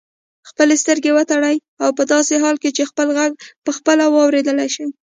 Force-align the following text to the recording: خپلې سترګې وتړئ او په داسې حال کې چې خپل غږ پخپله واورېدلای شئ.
خپلې 0.49 0.75
سترګې 0.83 1.11
وتړئ 1.13 1.57
او 1.83 1.89
په 1.97 2.03
داسې 2.13 2.33
حال 2.43 2.55
کې 2.63 2.69
چې 2.77 2.89
خپل 2.89 3.07
غږ 3.17 3.31
پخپله 3.65 4.05
واورېدلای 4.09 4.69
شئ. 4.75 4.87